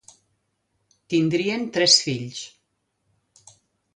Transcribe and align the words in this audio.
Tindrien 1.13 1.67
tres 1.77 1.97
fills: 2.05 2.39